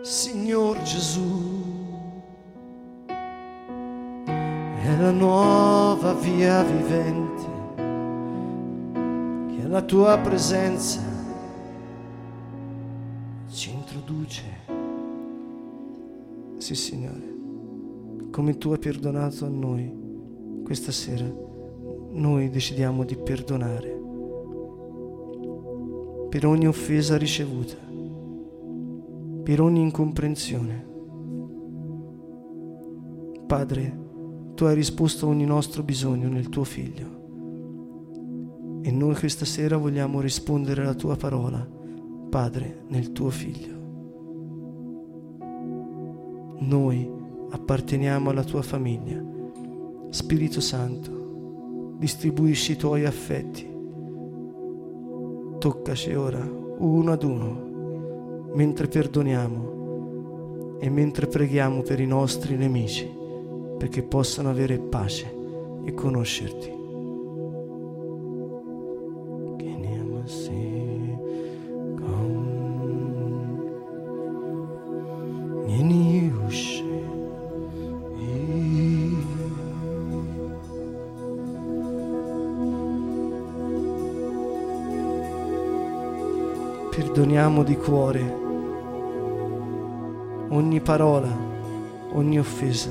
Signor 0.00 0.80
Gesù, 0.80 1.21
la 5.02 5.10
nuova 5.10 6.12
via 6.14 6.62
vivente 6.62 7.42
che 9.48 9.66
la 9.66 9.82
tua 9.82 10.16
presenza 10.18 11.00
ci 13.48 13.72
introduce. 13.72 14.42
Sì, 16.58 16.76
Signore, 16.76 17.34
come 18.30 18.56
tu 18.58 18.70
hai 18.70 18.78
perdonato 18.78 19.44
a 19.44 19.48
noi 19.48 19.92
questa 20.62 20.92
sera, 20.92 21.26
noi 22.10 22.48
decidiamo 22.48 23.02
di 23.02 23.16
perdonare 23.16 24.00
per 26.28 26.46
ogni 26.46 26.68
offesa 26.68 27.16
ricevuta, 27.16 27.74
per 29.42 29.60
ogni 29.60 29.80
incomprensione. 29.80 30.90
Padre, 33.48 34.01
tu 34.62 34.68
hai 34.68 34.76
risposto 34.76 35.26
a 35.26 35.28
ogni 35.28 35.44
nostro 35.44 35.82
bisogno 35.82 36.28
nel 36.28 36.48
tuo 36.48 36.62
figlio. 36.62 37.06
E 38.82 38.92
noi 38.92 39.16
questa 39.16 39.44
sera 39.44 39.76
vogliamo 39.76 40.20
rispondere 40.20 40.82
alla 40.82 40.94
tua 40.94 41.16
parola, 41.16 41.68
Padre, 42.30 42.84
nel 42.86 43.10
tuo 43.10 43.28
figlio. 43.30 43.74
Noi 46.60 47.10
apparteniamo 47.50 48.30
alla 48.30 48.44
tua 48.44 48.62
famiglia. 48.62 49.20
Spirito 50.10 50.60
Santo, 50.60 51.96
distribuisci 51.98 52.70
i 52.70 52.76
tuoi 52.76 53.04
affetti. 53.04 53.68
Toccaci 55.58 56.14
ora, 56.14 56.48
uno 56.78 57.10
ad 57.10 57.24
uno, 57.24 58.52
mentre 58.54 58.86
perdoniamo 58.86 60.78
e 60.78 60.88
mentre 60.88 61.26
preghiamo 61.26 61.82
per 61.82 61.98
i 61.98 62.06
nostri 62.06 62.56
nemici, 62.56 63.21
perché 63.78 64.02
possano 64.02 64.50
avere 64.50 64.78
pace 64.78 65.34
e 65.84 65.94
conoscerti. 65.94 66.80
perdoniamo 87.12 87.62
di 87.62 87.76
cuore 87.76 88.40
ogni 90.48 90.80
parola, 90.80 91.28
ogni 92.12 92.38
offesa, 92.38 92.90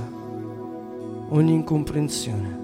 ogni 1.32 1.54
incomprensione. 1.54 2.61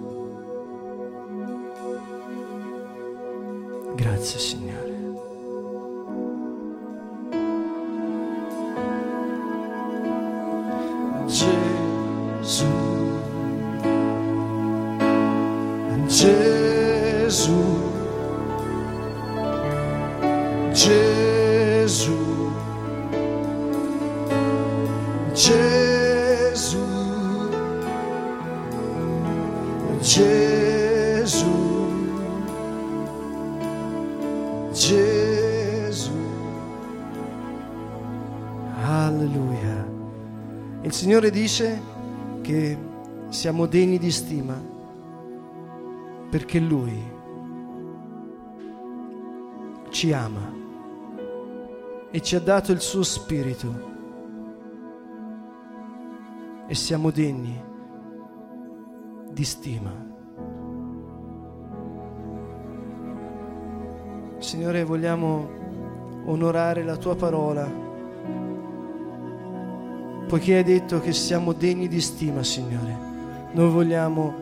Gesù, 31.27 31.45
Gesù. 34.71 36.11
Alleluia. 38.81 39.85
Il 40.83 40.93
Signore 40.93 41.29
dice 41.29 41.81
che 42.39 42.77
siamo 43.27 43.65
degni 43.65 43.97
di 43.97 44.09
stima 44.09 44.55
perché 46.29 46.59
Lui 46.59 46.97
ci 49.89 50.13
ama 50.13 50.53
e 52.09 52.21
ci 52.21 52.37
ha 52.37 52.39
dato 52.39 52.71
il 52.71 52.79
suo 52.79 53.03
spirito 53.03 53.91
e 56.67 56.73
siamo 56.73 57.11
degni 57.11 57.61
di 59.29 59.43
stima. 59.43 60.06
Signore, 64.39 64.83
vogliamo 64.83 65.49
onorare 66.25 66.83
la 66.83 66.97
tua 66.97 67.15
parola 67.15 67.85
poiché 70.27 70.57
hai 70.57 70.63
detto 70.63 70.99
che 70.99 71.13
siamo 71.13 71.53
degni 71.53 71.87
di 71.87 72.01
stima, 72.01 72.43
Signore. 72.43 73.05
Noi 73.53 73.69
vogliamo 73.69 74.33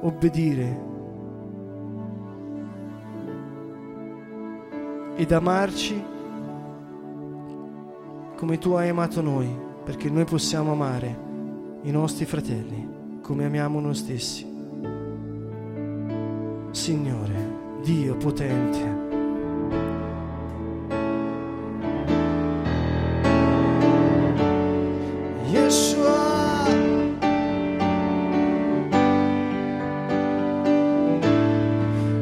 obbedire 0.00 0.88
ed 5.14 5.30
amarci 5.30 6.04
come 8.36 8.58
tu 8.58 8.72
hai 8.72 8.88
amato 8.88 9.20
noi, 9.20 9.48
perché 9.84 10.10
noi 10.10 10.24
possiamo 10.24 10.72
amare 10.72 11.28
i 11.82 11.90
nostri 11.90 12.24
fratelli 12.24 13.20
come 13.20 13.44
amiamo 13.44 13.78
noi 13.80 13.94
stessi. 13.94 14.49
Signore, 16.72 17.78
Dio 17.82 18.16
potente. 18.16 18.98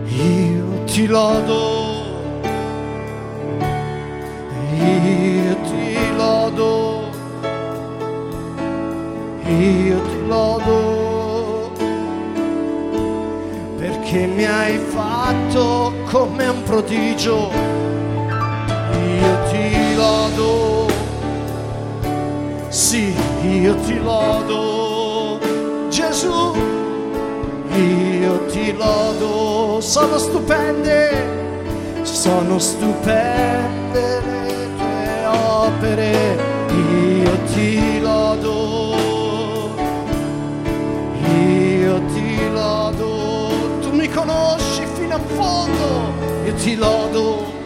Io 0.09 0.85
ti 0.85 1.07
lodo, 1.07 1.78
hai 14.69 14.79
fatto 14.79 15.95
come 16.11 16.47
un 16.47 16.63
prodigio, 16.63 17.51
io 18.93 19.39
ti 19.51 19.95
lodo. 19.95 20.87
Sì, 22.69 23.15
io 23.43 23.75
ti 23.77 23.99
lodo, 23.99 25.39
Gesù, 25.89 26.55
io 27.75 28.45
ti 28.47 28.75
lodo, 28.77 29.81
sono 29.81 30.19
stupende, 30.19 32.03
sono 32.03 32.59
stupende 32.59 34.21
le 34.21 34.69
tue 34.77 35.25
opere, 35.27 36.37
io 36.69 37.39
ti 37.55 37.98
lodo, 37.98 37.98
fondo, 45.49 46.13
io 46.45 46.55
ti 46.55 46.77
lodo. 46.77 47.57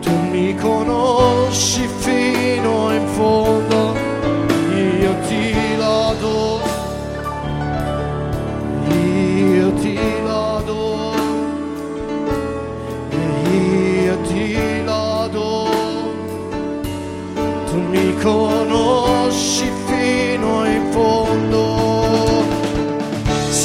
Tu 0.00 0.10
mi 0.30 0.54
conosci 0.56 1.86
fino 1.86 2.92
in 2.92 3.06
fondo, 3.06 3.94
io 4.74 5.14
ti 5.28 5.54
lodo, 5.76 6.60
io 8.88 9.72
ti 9.74 9.98
lodo, 10.24 10.78
io 13.50 14.16
ti 14.28 14.82
lodo, 14.84 15.68
tu 17.66 17.76
mi 17.92 18.14
conosci 18.22 19.69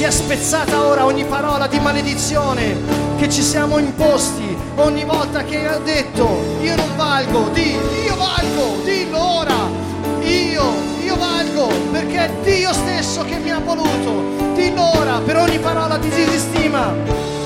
Sia 0.06 0.14
spezzata 0.14 0.86
ora 0.86 1.04
ogni 1.04 1.26
parola 1.26 1.66
di 1.66 1.80
maledizione, 1.80 2.78
che 3.18 3.28
ci 3.28 3.42
siamo 3.42 3.80
imposti 3.80 4.56
ogni 4.76 5.04
volta 5.04 5.44
che 5.44 5.66
ha 5.68 5.80
detto 5.80 6.60
io 6.62 6.76
non 6.76 6.96
valgo, 6.96 7.50
di 7.50 7.76
io 8.06 8.16
valgo, 8.16 8.84
dillo 8.84 9.38
ora, 9.40 9.68
io, 10.22 10.64
io 11.04 11.16
valgo 11.18 11.70
perché 11.92 12.18
è 12.20 12.32
Dio 12.44 12.72
stesso 12.72 13.24
che 13.24 13.40
mi 13.40 13.50
ha 13.50 13.58
voluto, 13.58 14.54
dillo 14.54 14.96
ora 14.96 15.20
per 15.26 15.38
ogni 15.38 15.58
parola 15.58 15.98
di 15.98 16.10
disistima, 16.10 16.94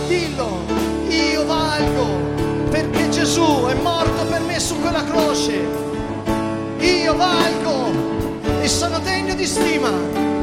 dillo, 0.10 0.60
io 1.08 1.46
valgo 1.46 2.08
perché 2.72 3.08
Gesù 3.08 3.68
è 3.70 3.74
morto 3.76 4.26
per 4.26 4.42
me 4.42 4.60
su 4.60 4.78
quella 4.82 5.06
croce, 5.06 5.66
io 6.78 7.16
valgo 7.16 7.90
e 8.60 8.68
sono 8.68 9.00
degno 9.00 9.34
di 9.34 9.46
stima 9.46 10.39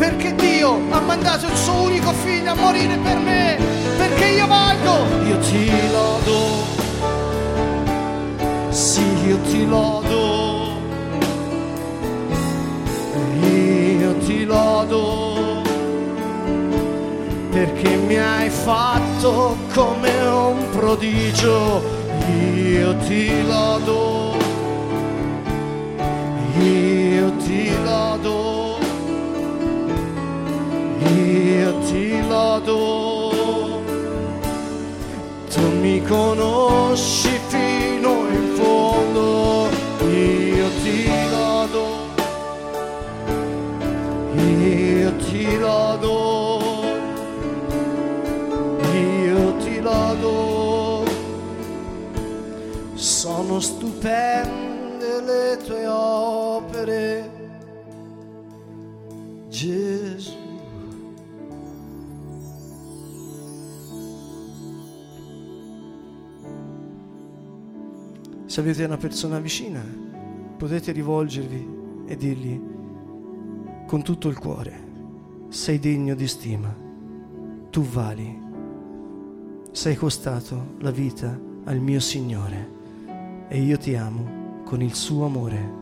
perché 0.00 0.34
Dio 0.34 0.80
ha 0.88 1.00
mandato 1.00 1.44
il 1.44 1.54
suo 1.54 1.82
unico 1.82 2.10
figlio 2.12 2.52
a 2.52 2.54
morire 2.54 2.96
per 2.96 3.18
me, 3.18 3.58
perché 3.98 4.28
io 4.28 4.46
valgo, 4.46 5.04
io 5.26 5.38
ti 5.40 5.70
lodo, 5.90 6.38
sì 8.70 9.04
io 9.26 9.38
ti 9.42 9.66
lodo, 9.66 10.80
io 13.42 14.16
ti 14.20 14.44
lodo, 14.46 15.62
perché 17.50 17.94
mi 17.96 18.16
hai 18.16 18.48
fatto 18.48 19.54
come 19.74 20.18
un 20.28 20.66
prodigio, 20.70 21.82
io 22.26 22.96
ti 23.06 23.46
lodo, 23.46 24.34
io 26.58 27.36
ti 27.36 27.70
lodo 27.84 28.59
io 31.30 31.78
ti 31.86 32.20
lodo, 32.26 33.82
tu 35.52 35.60
mi 35.80 36.02
conosci 36.02 37.38
fino 37.48 38.26
in 38.28 38.54
fondo, 38.56 39.68
io 40.08 40.68
ti 40.82 41.08
lodo, 41.30 41.86
io 44.34 45.16
ti 45.16 45.58
lodo, 45.58 46.16
io 48.92 49.56
ti 49.58 49.80
lodo, 49.80 51.04
sono 52.94 53.60
stupende 53.60 54.49
Avete 68.60 68.84
una 68.84 68.98
persona 68.98 69.38
vicina, 69.38 69.82
potete 70.58 70.92
rivolgervi 70.92 71.68
e 72.04 72.14
dirgli 72.14 72.60
con 73.86 74.02
tutto 74.02 74.28
il 74.28 74.38
cuore, 74.38 74.88
sei 75.48 75.78
degno 75.78 76.14
di 76.14 76.28
stima, 76.28 76.68
tu 77.70 77.80
vali, 77.80 78.38
sei 79.70 79.96
costato 79.96 80.74
la 80.80 80.90
vita 80.90 81.40
al 81.64 81.78
mio 81.78 82.00
Signore 82.00 82.68
e 83.48 83.62
io 83.62 83.78
ti 83.78 83.94
amo 83.94 84.62
con 84.64 84.82
il 84.82 84.92
suo 84.92 85.24
amore. 85.24 85.72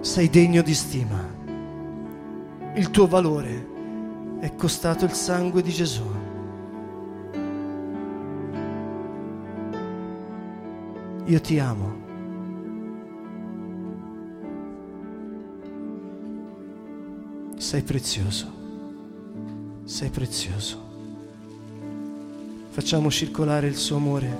Sei 0.00 0.30
degno 0.30 0.62
di 0.62 0.74
stima, 0.74 1.22
il 2.76 2.90
tuo 2.90 3.06
valore 3.06 3.68
è 4.40 4.54
costato 4.54 5.04
il 5.04 5.12
sangue 5.12 5.60
di 5.60 5.70
Gesù. 5.70 6.19
Io 11.30 11.40
ti 11.40 11.60
amo. 11.60 11.94
Sei 17.56 17.82
prezioso. 17.82 18.52
Sei 19.84 20.10
prezioso. 20.10 20.88
Facciamo 22.70 23.12
circolare 23.12 23.68
il 23.68 23.76
suo 23.76 23.94
amore. 23.94 24.38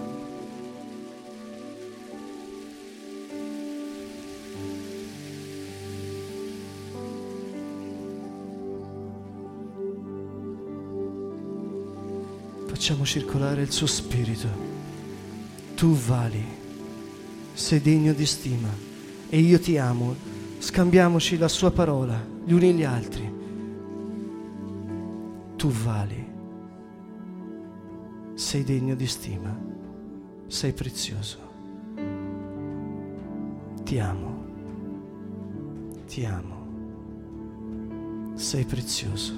Facciamo 12.67 13.05
circolare 13.05 13.63
il 13.63 13.71
suo 13.71 13.87
spirito. 13.87 14.49
Tu 15.77 15.95
vali 15.95 16.60
sei 17.61 17.83
degno 17.83 18.15
di 18.15 18.25
stima 18.25 18.69
e 19.29 19.39
io 19.39 19.61
ti 19.61 19.77
amo. 19.77 20.17
Scambiamoci 20.59 21.37
la 21.37 21.47
sua 21.47 21.71
parola, 21.71 22.19
gli 22.45 22.53
uni 22.53 22.73
gli 22.73 22.85
altri. 22.85 23.39
Tu 25.57 25.69
vali, 25.69 26.27
sei 28.35 28.65
degno 28.65 28.95
di 28.95 29.07
stima, 29.07 29.55
sei 30.47 30.73
prezioso. 30.73 31.39
Ti 33.85 33.99
amo, 33.99 34.45
ti 36.07 36.25
amo, 36.25 36.67
sei 38.35 38.65
prezioso, 38.65 39.35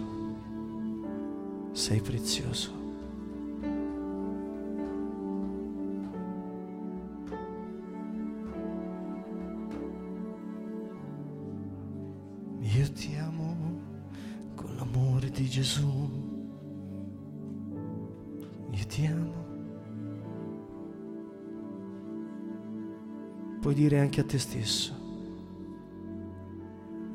sei 1.72 2.00
prezioso. 2.00 2.81
Puoi 23.62 23.74
dire 23.74 24.00
anche 24.00 24.20
a 24.20 24.24
te 24.24 24.40
stesso, 24.40 24.92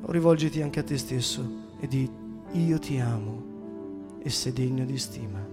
o 0.01 0.11
rivolgiti 0.13 0.61
anche 0.61 0.79
a 0.79 0.83
te 0.83 0.97
stesso 0.97 1.45
e 1.77 1.87
di 1.89 2.09
io 2.53 2.79
ti 2.79 2.97
amo 2.99 4.15
e 4.19 4.29
sei 4.29 4.53
degno 4.53 4.85
di 4.85 4.97
stima. 4.97 5.45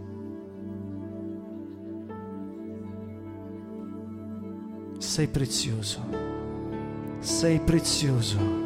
Sei 4.99 5.27
prezioso, 5.27 6.01
sei 7.19 7.59
prezioso. 7.59 8.65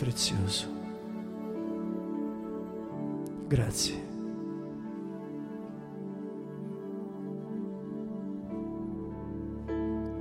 prezioso. 0.00 0.79
Grazie. 3.50 3.94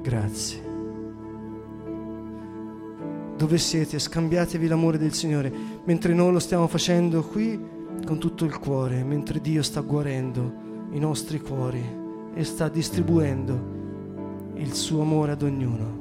Grazie. 0.02 0.64
Dove 3.38 3.58
siete? 3.60 4.00
Scambiatevi 4.00 4.66
l'amore 4.66 4.98
del 4.98 5.14
Signore, 5.14 5.54
mentre 5.84 6.16
noi 6.16 6.32
lo 6.32 6.40
stiamo 6.40 6.66
facendo 6.66 7.22
qui 7.22 7.64
con 8.04 8.18
tutto 8.18 8.46
il 8.46 8.58
cuore, 8.58 9.04
mentre 9.04 9.40
Dio 9.40 9.62
sta 9.62 9.82
guarendo 9.82 10.88
i 10.90 10.98
nostri 10.98 11.40
cuori 11.40 11.86
e 12.34 12.44
sta 12.44 12.68
distribuendo 12.68 14.54
il 14.56 14.74
suo 14.74 15.04
amore 15.04 15.34
ad 15.34 15.44
ognuno. 15.44 15.99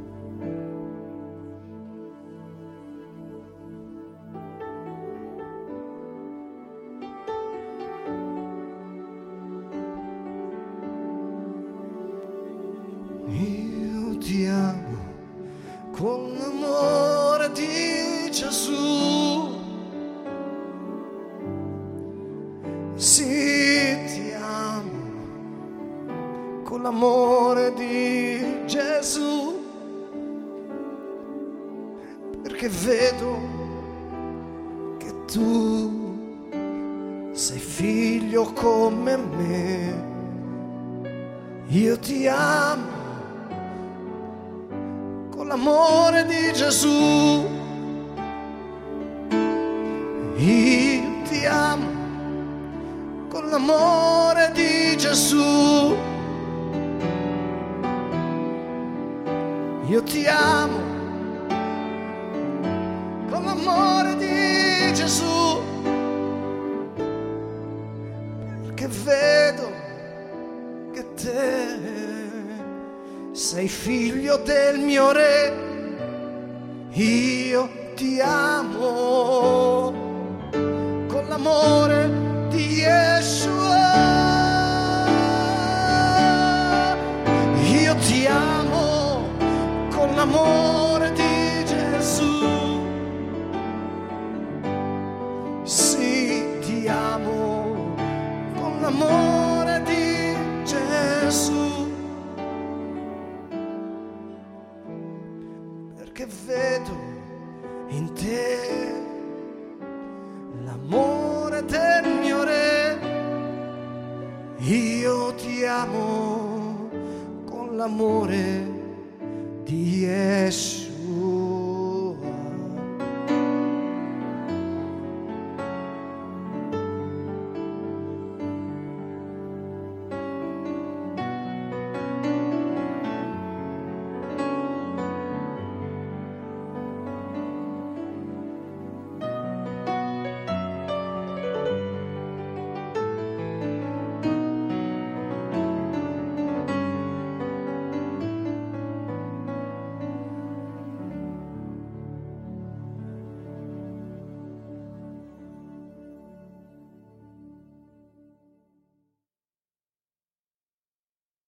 Gesù. 18.38 19.56
Sì, 22.94 23.98
ti 24.06 24.32
amo 24.32 24.92
con 26.62 26.82
l'amore 26.82 27.74
di 27.74 28.62
Gesù, 28.64 29.60
perché 32.40 32.68
vedo 32.68 33.38
che 34.98 35.24
tu 35.24 36.16
sei 37.32 37.58
figlio 37.58 38.52
come 38.52 39.16
me. 39.16 40.06
Io 41.70 41.98
ti 41.98 42.28
amo 42.28 42.86
con 45.30 45.48
l'amore 45.48 46.24
di 46.24 46.52
Gesù. 46.52 47.47
Con 90.26 90.87